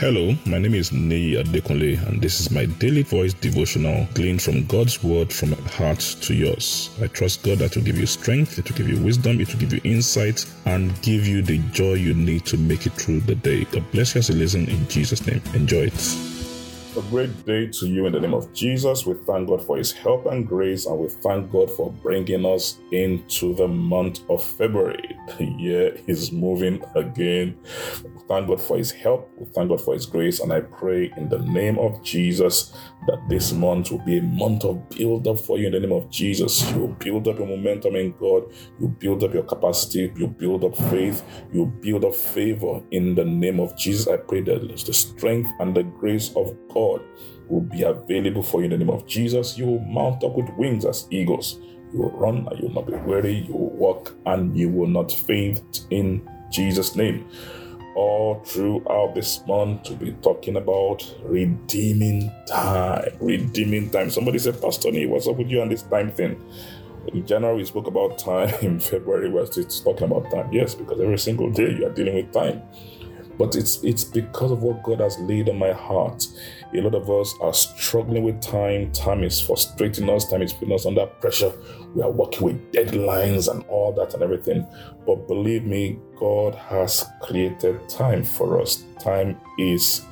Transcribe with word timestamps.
Hello, 0.00 0.34
my 0.46 0.58
name 0.58 0.72
is 0.72 0.92
Nei 0.92 1.36
Adekunle, 1.36 2.02
and 2.08 2.22
this 2.22 2.40
is 2.40 2.50
my 2.50 2.64
daily 2.64 3.02
voice 3.02 3.34
devotional 3.34 4.08
gleaned 4.14 4.40
from 4.40 4.64
God's 4.64 5.04
word 5.04 5.30
from 5.30 5.50
my 5.50 5.58
heart 5.68 6.00
to 6.22 6.32
yours. 6.32 6.88
I 7.02 7.06
trust 7.06 7.42
God 7.42 7.58
that 7.58 7.76
will 7.76 7.82
give 7.82 7.98
you 7.98 8.06
strength, 8.06 8.58
it 8.58 8.66
will 8.66 8.78
give 8.78 8.88
you 8.88 8.96
wisdom, 9.04 9.42
it 9.42 9.52
will 9.52 9.60
give 9.60 9.74
you 9.74 9.80
insight, 9.84 10.46
and 10.64 10.90
give 11.02 11.26
you 11.26 11.42
the 11.42 11.58
joy 11.72 11.92
you 11.92 12.14
need 12.14 12.46
to 12.46 12.56
make 12.56 12.86
it 12.86 12.94
through 12.94 13.20
the 13.20 13.34
day. 13.34 13.64
God 13.64 13.84
bless 13.92 14.14
you 14.14 14.20
as 14.20 14.30
you 14.30 14.36
listen 14.36 14.66
in 14.70 14.88
Jesus' 14.88 15.26
name. 15.26 15.42
Enjoy 15.52 15.90
it. 15.92 16.16
A 16.96 17.02
great 17.10 17.44
day 17.44 17.66
to 17.66 17.86
you 17.86 18.06
in 18.06 18.12
the 18.12 18.20
name 18.20 18.32
of 18.32 18.52
Jesus. 18.54 19.04
We 19.04 19.14
thank 19.26 19.48
God 19.48 19.62
for 19.62 19.76
His 19.76 19.92
help 19.92 20.24
and 20.24 20.48
grace, 20.48 20.86
and 20.86 20.98
we 20.98 21.08
thank 21.08 21.52
God 21.52 21.70
for 21.70 21.92
bringing 21.92 22.46
us 22.46 22.78
into 22.90 23.54
the 23.54 23.68
month 23.68 24.20
of 24.30 24.42
February. 24.42 25.18
The 25.38 25.44
year 25.44 25.96
is 26.06 26.32
moving 26.32 26.82
again. 26.96 27.58
Thank 28.30 28.46
God 28.46 28.62
for 28.62 28.78
His 28.78 28.92
help. 28.92 29.28
We 29.36 29.46
thank 29.46 29.70
God 29.70 29.80
for 29.80 29.92
His 29.92 30.06
grace, 30.06 30.38
and 30.38 30.52
I 30.52 30.60
pray 30.60 31.12
in 31.16 31.28
the 31.28 31.40
name 31.40 31.80
of 31.80 32.00
Jesus 32.04 32.72
that 33.08 33.18
this 33.28 33.52
month 33.52 33.90
will 33.90 33.98
be 33.98 34.18
a 34.18 34.22
month 34.22 34.64
of 34.64 34.88
build 34.90 35.26
up 35.26 35.40
for 35.40 35.58
you 35.58 35.66
in 35.66 35.72
the 35.72 35.80
name 35.80 35.90
of 35.90 36.08
Jesus. 36.10 36.62
You 36.70 36.96
build 37.00 37.26
up 37.26 37.38
your 37.38 37.48
momentum 37.48 37.96
in 37.96 38.12
God, 38.12 38.44
you 38.78 38.86
build 38.86 39.24
up 39.24 39.34
your 39.34 39.42
capacity, 39.42 40.12
you 40.14 40.28
build 40.28 40.62
up 40.62 40.76
faith, 40.76 41.24
you 41.52 41.66
build 41.66 42.04
up 42.04 42.14
favor 42.14 42.80
in 42.92 43.16
the 43.16 43.24
name 43.24 43.58
of 43.58 43.76
Jesus. 43.76 44.06
I 44.06 44.18
pray 44.18 44.42
that 44.42 44.60
the 44.86 44.94
strength 44.94 45.50
and 45.58 45.76
the 45.76 45.82
grace 45.82 46.30
of 46.36 46.56
God 46.72 47.02
will 47.48 47.62
be 47.62 47.82
available 47.82 48.44
for 48.44 48.60
you 48.60 48.66
in 48.66 48.70
the 48.70 48.78
name 48.78 48.90
of 48.90 49.08
Jesus. 49.08 49.58
You 49.58 49.66
will 49.66 49.80
mount 49.80 50.22
up 50.22 50.36
with 50.36 50.48
wings 50.50 50.84
as 50.84 51.08
eagles. 51.10 51.58
You 51.92 52.02
will 52.02 52.12
run 52.12 52.46
and 52.48 52.60
you 52.60 52.68
will 52.68 52.74
not 52.74 52.86
be 52.86 52.92
weary. 52.92 53.38
You 53.48 53.54
will 53.54 53.70
walk 53.70 54.14
and 54.26 54.56
you 54.56 54.68
will 54.68 54.86
not 54.86 55.10
faint 55.10 55.86
in 55.90 56.22
Jesus' 56.52 56.94
name 56.94 57.28
all 57.94 58.42
throughout 58.44 59.14
this 59.14 59.44
month 59.46 59.84
to 59.84 59.94
be 59.94 60.12
talking 60.22 60.56
about 60.56 61.02
redeeming 61.22 62.32
time. 62.46 63.12
Redeeming 63.20 63.90
time. 63.90 64.10
Somebody 64.10 64.38
said, 64.38 64.60
Pastor 64.60 64.90
Nee, 64.90 65.06
what's 65.06 65.26
up 65.26 65.36
with 65.36 65.48
you 65.48 65.60
on 65.60 65.68
this 65.68 65.82
time 65.82 66.10
thing? 66.10 66.40
In 67.12 67.26
January, 67.26 67.56
we 67.56 67.64
spoke 67.64 67.86
about 67.86 68.18
time. 68.18 68.54
In 68.62 68.78
February, 68.78 69.30
we're 69.30 69.46
still 69.46 69.64
talking 69.64 70.04
about 70.04 70.30
time. 70.30 70.52
Yes, 70.52 70.74
because 70.74 71.00
every 71.00 71.18
single 71.18 71.50
day 71.50 71.70
you 71.70 71.86
are 71.86 71.90
dealing 71.90 72.14
with 72.14 72.32
time 72.32 72.62
but 73.40 73.56
it's 73.56 73.82
it's 73.82 74.04
because 74.04 74.50
of 74.50 74.62
what 74.62 74.82
God 74.82 75.00
has 75.00 75.18
laid 75.20 75.48
on 75.48 75.58
my 75.58 75.72
heart. 75.72 76.26
A 76.74 76.80
lot 76.82 76.94
of 76.94 77.08
us 77.08 77.34
are 77.40 77.54
struggling 77.54 78.22
with 78.22 78.38
time. 78.42 78.92
Time 78.92 79.24
is 79.24 79.40
frustrating 79.40 80.10
us. 80.10 80.28
Time 80.28 80.42
is 80.42 80.52
putting 80.52 80.74
us 80.74 80.84
under 80.84 81.06
pressure. 81.06 81.50
We 81.94 82.02
are 82.02 82.10
working 82.10 82.42
with 82.42 82.72
deadlines 82.72 83.50
and 83.50 83.64
all 83.64 83.94
that 83.94 84.12
and 84.12 84.22
everything. 84.22 84.66
But 85.06 85.26
believe 85.26 85.64
me, 85.64 85.98
God 86.16 86.54
has 86.54 87.06
created 87.22 87.88
time 87.88 88.24
for 88.24 88.60
us. 88.60 88.84
Time 88.98 89.40
is 89.58 90.02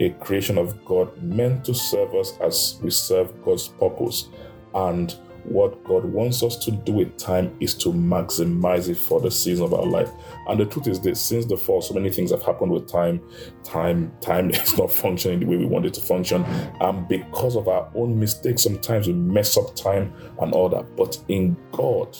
a 0.00 0.10
creation 0.10 0.58
of 0.58 0.84
God 0.84 1.22
meant 1.22 1.64
to 1.66 1.74
serve 1.74 2.12
us 2.16 2.36
as 2.40 2.80
we 2.82 2.90
serve 2.90 3.44
God's 3.44 3.68
purpose. 3.68 4.28
And 4.74 5.14
what 5.44 5.82
God 5.84 6.04
wants 6.04 6.42
us 6.42 6.56
to 6.64 6.70
do 6.70 6.92
with 6.92 7.16
time 7.16 7.54
is 7.60 7.74
to 7.76 7.88
maximize 7.90 8.88
it 8.88 8.96
for 8.96 9.20
the 9.20 9.30
season 9.30 9.64
of 9.64 9.74
our 9.74 9.84
life. 9.84 10.10
And 10.48 10.60
the 10.60 10.66
truth 10.66 10.86
is 10.86 11.00
that 11.00 11.16
since 11.16 11.46
the 11.46 11.56
fall, 11.56 11.82
so 11.82 11.94
many 11.94 12.10
things 12.10 12.30
have 12.30 12.42
happened 12.42 12.72
with 12.72 12.88
time. 12.88 13.20
Time, 13.64 14.12
time 14.20 14.50
is 14.52 14.76
not 14.76 14.92
functioning 14.92 15.40
the 15.40 15.46
way 15.46 15.56
we 15.56 15.64
want 15.66 15.86
it 15.86 15.94
to 15.94 16.00
function. 16.00 16.44
And 16.80 17.06
because 17.08 17.56
of 17.56 17.68
our 17.68 17.90
own 17.94 18.18
mistakes, 18.18 18.62
sometimes 18.62 19.06
we 19.06 19.14
mess 19.14 19.56
up 19.56 19.74
time 19.74 20.12
and 20.40 20.52
all 20.52 20.68
that. 20.70 20.96
But 20.96 21.18
in 21.28 21.56
God, 21.72 22.16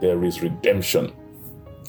there 0.00 0.24
is 0.24 0.42
redemption 0.42 1.12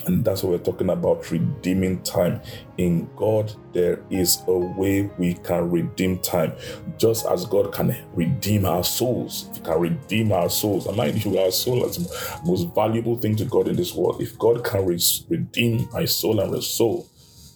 and 0.06 0.24
that's 0.24 0.44
what 0.44 0.52
we're 0.52 0.66
talking 0.66 0.90
about 0.90 1.30
redeeming 1.32 2.02
time. 2.04 2.42
In 2.78 3.10
God, 3.16 3.54
there 3.74 4.04
is 4.10 4.44
a 4.48 4.58
way 4.58 5.10
we 5.18 5.36
can 5.36 5.72
redeem 5.72 6.20
time. 6.20 6.54
Just 6.98 7.26
as 7.26 7.46
God 7.46 7.74
can 7.74 7.96
redeem 8.14 8.66
our 8.66 8.84
souls, 8.84 9.50
He 9.54 9.62
can 9.62 9.80
redeem 9.80 10.32
our 10.32 10.50
souls. 10.50 10.86
And 10.86 10.98
mind 10.98 11.24
you, 11.24 11.40
our 11.40 11.52
soul 11.52 11.86
is 11.86 11.98
the 11.98 12.42
most 12.46 12.74
valuable 12.76 13.18
thing 13.18 13.36
to 13.38 13.46
God 13.46 13.68
in 13.68 13.76
this 13.76 13.94
world. 13.94 14.22
If 14.22 14.38
God 14.38 14.64
can 14.64 14.86
re- 14.86 15.00
redeem 15.30 15.88
my 15.92 16.06
soul 16.06 16.40
and 16.40 16.52
my 16.52 16.60
soul, 16.60 17.10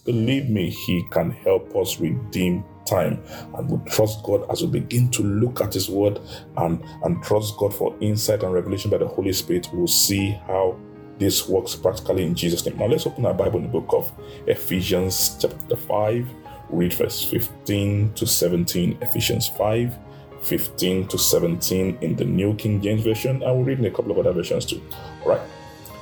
believe 0.04 0.48
me, 0.48 0.70
He 0.70 1.04
can 1.10 1.30
help 1.30 1.74
us 1.76 2.00
redeem 2.00 2.64
time 2.86 3.22
and 3.54 3.70
we 3.70 3.90
trust 3.90 4.22
God 4.24 4.44
as 4.50 4.62
we 4.62 4.80
begin 4.80 5.10
to 5.10 5.22
look 5.22 5.60
at 5.60 5.74
His 5.74 5.88
Word 5.88 6.18
and, 6.56 6.82
and 7.04 7.22
trust 7.22 7.56
God 7.56 7.72
for 7.72 7.96
insight 8.00 8.42
and 8.42 8.52
revelation 8.52 8.90
by 8.90 8.98
the 8.98 9.06
Holy 9.06 9.32
Spirit. 9.32 9.68
We'll 9.72 9.86
see 9.86 10.30
how 10.46 10.78
this 11.20 11.46
works 11.46 11.76
practically 11.76 12.24
in 12.24 12.34
Jesus' 12.34 12.64
name. 12.64 12.78
Now 12.78 12.86
let's 12.86 13.06
open 13.06 13.26
our 13.26 13.34
Bible 13.34 13.58
in 13.58 13.64
the 13.64 13.68
book 13.68 13.90
of 13.92 14.10
Ephesians, 14.46 15.36
chapter 15.38 15.76
5, 15.76 16.28
read 16.70 16.94
verse 16.94 17.22
15 17.24 18.14
to 18.14 18.26
17. 18.26 18.98
Ephesians 19.02 19.46
5, 19.48 19.96
15 20.40 21.08
to 21.08 21.18
17 21.18 21.98
in 22.00 22.16
the 22.16 22.24
New 22.24 22.54
King 22.54 22.80
James 22.80 23.02
Version. 23.02 23.42
I 23.44 23.52
will 23.52 23.64
read 23.64 23.78
in 23.78 23.84
a 23.84 23.90
couple 23.90 24.10
of 24.10 24.18
other 24.18 24.32
versions 24.32 24.64
too. 24.64 24.80
All 25.22 25.28
right. 25.28 25.42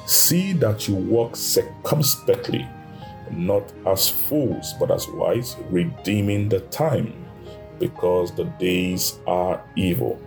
See 0.07 0.53
that 0.55 0.87
you 0.87 0.95
walk 0.95 1.35
circumspectly, 1.35 2.67
not 3.33 3.73
as 3.87 4.09
fools, 4.09 4.73
but 4.79 4.93
as 4.93 5.09
wise, 5.09 5.57
redeeming 5.69 6.49
the 6.49 6.61
time, 6.61 7.27
because 7.81 8.33
the 8.33 8.45
days 8.45 9.19
are 9.27 9.63
evil. 9.75 10.23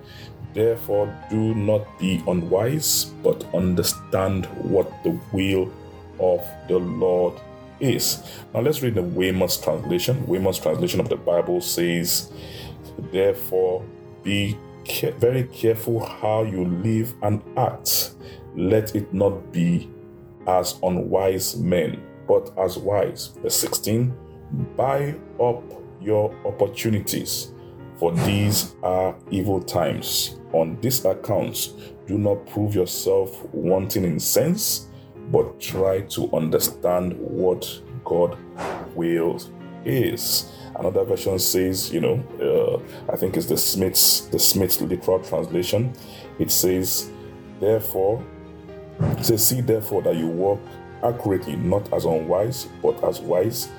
Therefore, 0.54 1.14
do 1.30 1.56
not 1.56 2.00
be 2.00 2.22
unwise, 2.28 3.06
but 3.24 3.46
understand 3.54 4.46
what 4.48 4.92
the 5.04 5.18
will 5.32 5.72
of 6.20 6.46
the 6.68 6.78
Lord 6.78 7.40
is. 7.80 8.24
Now, 8.54 8.62
let's 8.62 8.82
read 8.82 8.96
the 8.96 9.04
Weymouth's 9.04 9.58
translation. 9.58 10.26
Weymouth's 10.28 10.60
translation 10.60 11.00
of 11.00 11.10
the 11.10 11.16
Bible 11.16 11.62
says, 11.62 12.32
Therefore, 13.12 13.84
be 14.24 14.58
very 15.18 15.44
careful 15.46 16.04
how 16.04 16.44
you 16.44 16.66
live 16.66 17.14
and 17.24 17.42
act. 17.58 18.12
Let 18.56 18.96
it 18.96 19.14
not 19.14 19.52
be 19.52 19.90
as 20.48 20.80
unwise 20.84 21.56
men, 21.58 22.02
but 22.28 22.52
as 22.58 22.78
wise. 22.78 23.28
Verse 23.42 23.56
16 23.56 24.14
Buy 24.76 25.16
up 25.40 25.64
your 26.02 26.36
opportunities, 26.46 27.52
for 28.02 28.12
these 28.26 28.74
are 28.82 29.16
evil 29.30 29.62
times 29.62 30.40
on 30.54 30.76
this 30.82 31.06
account, 31.06 31.76
do 32.08 32.18
not 32.18 32.48
prove 32.48 32.74
yourself 32.74 33.46
wanting 33.54 34.06
in 34.06 34.20
sense, 34.20 34.88
but 35.30 35.60
try 35.60 36.02
to 36.02 36.28
understand 36.36 37.16
what 37.20 37.80
God 38.04 38.40
wills 38.96 39.52
is. 39.86 40.52
Another 40.80 41.04
version 41.04 41.38
says, 41.38 41.94
you 41.94 42.02
know, 42.02 42.24
uh, 42.42 43.14
I 43.14 43.18
think 43.18 43.38
it's 43.38 43.46
the 43.46 43.56
Smith's 43.56 44.22
the 44.22 44.40
Smith's 44.40 44.82
literal 44.82 45.20
translation. 45.20 45.94
It 46.40 46.50
says, 46.50 47.12
therefore, 47.60 48.26
it 49.00 49.26
says, 49.26 49.46
see 49.46 49.62
therefore 49.62 50.02
that 50.02 50.16
you 50.16 50.26
walk 50.26 50.60
accurately, 51.04 51.56
not 51.56 51.94
as 51.94 52.06
unwise, 52.06 52.68
but 52.82 53.04
as 53.04 53.20
wise, 53.22 53.70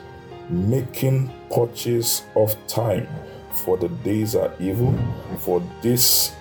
making 0.49 1.29
purchase 1.53 2.23
of 2.37 2.55
time, 2.69 3.09
for 3.55 3.77
the 3.77 3.89
days 3.89 4.35
are 4.35 4.53
evil. 4.59 4.95
For 5.39 5.63
this 5.83 6.35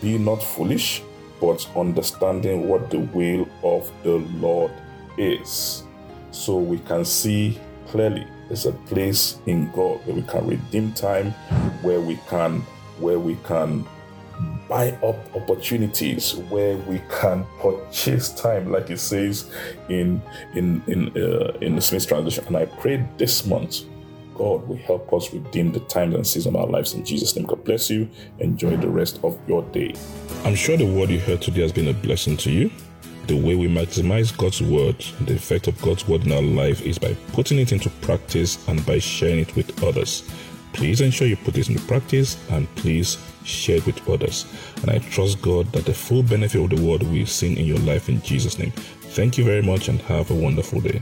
be 0.00 0.18
not 0.18 0.42
foolish, 0.42 1.02
but 1.40 1.66
understanding 1.76 2.68
what 2.68 2.90
the 2.90 3.00
will 3.00 3.48
of 3.62 3.90
the 4.02 4.18
Lord 4.40 4.72
is. 5.16 5.84
So 6.30 6.58
we 6.58 6.78
can 6.78 7.04
see 7.04 7.58
clearly 7.88 8.26
there's 8.48 8.66
a 8.66 8.72
place 8.72 9.38
in 9.46 9.70
God 9.72 10.04
where 10.06 10.16
we 10.16 10.22
can 10.22 10.46
redeem 10.46 10.92
time, 10.92 11.32
where 11.82 12.00
we 12.00 12.18
can 12.28 12.60
where 12.98 13.18
we 13.18 13.36
can 13.44 13.86
buy 14.68 14.90
up 15.02 15.16
opportunities 15.34 16.36
where 16.50 16.76
we 16.76 17.00
can 17.10 17.44
purchase 17.60 18.30
time 18.30 18.70
like 18.70 18.90
it 18.90 18.98
says 18.98 19.50
in 19.88 20.22
in 20.54 20.82
in 20.86 21.08
uh, 21.16 21.52
in 21.60 21.74
the 21.74 21.80
Smith 21.80 22.06
translation 22.06 22.44
and 22.46 22.56
I 22.56 22.66
pray 22.66 23.04
this 23.16 23.46
month 23.46 23.82
God 24.38 24.66
will 24.68 24.76
help 24.76 25.12
us 25.12 25.32
redeem 25.34 25.72
the 25.72 25.80
times 25.80 26.14
and 26.14 26.26
seasons 26.26 26.54
of 26.54 26.56
our 26.56 26.68
lives 26.68 26.94
in 26.94 27.04
Jesus' 27.04 27.34
name. 27.34 27.44
God 27.44 27.64
bless 27.64 27.90
you. 27.90 28.08
Enjoy 28.38 28.76
the 28.76 28.88
rest 28.88 29.18
of 29.24 29.36
your 29.48 29.62
day. 29.64 29.94
I'm 30.44 30.54
sure 30.54 30.76
the 30.76 30.86
word 30.86 31.10
you 31.10 31.18
heard 31.18 31.42
today 31.42 31.62
has 31.62 31.72
been 31.72 31.88
a 31.88 31.92
blessing 31.92 32.36
to 32.38 32.50
you. 32.50 32.70
The 33.26 33.36
way 33.36 33.56
we 33.56 33.68
maximize 33.68 34.34
God's 34.34 34.62
word, 34.62 35.04
the 35.22 35.34
effect 35.34 35.66
of 35.66 35.78
God's 35.82 36.08
word 36.08 36.24
in 36.24 36.32
our 36.32 36.40
life 36.40 36.80
is 36.82 36.98
by 36.98 37.14
putting 37.32 37.58
it 37.58 37.72
into 37.72 37.90
practice 38.00 38.66
and 38.68 38.86
by 38.86 39.00
sharing 39.00 39.40
it 39.40 39.54
with 39.56 39.82
others. 39.82 40.22
Please 40.72 41.00
ensure 41.00 41.26
you 41.26 41.36
put 41.36 41.54
this 41.54 41.68
into 41.68 41.82
practice 41.86 42.38
and 42.50 42.72
please 42.76 43.18
share 43.44 43.78
it 43.78 43.86
with 43.86 44.08
others. 44.08 44.46
And 44.82 44.90
I 44.90 44.98
trust 44.98 45.42
God 45.42 45.66
that 45.72 45.84
the 45.84 45.92
full 45.92 46.22
benefit 46.22 46.62
of 46.62 46.70
the 46.70 46.82
word 46.82 47.02
will 47.02 47.10
be 47.10 47.24
seen 47.26 47.58
in 47.58 47.66
your 47.66 47.78
life 47.80 48.08
in 48.08 48.22
Jesus' 48.22 48.58
name. 48.58 48.70
Thank 48.70 49.36
you 49.36 49.44
very 49.44 49.62
much 49.62 49.88
and 49.88 50.00
have 50.02 50.30
a 50.30 50.34
wonderful 50.34 50.80
day. 50.80 51.00